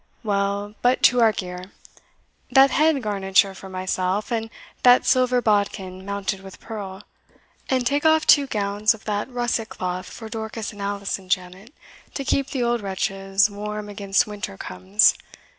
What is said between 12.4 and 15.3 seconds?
the old wretches warm against winter comes.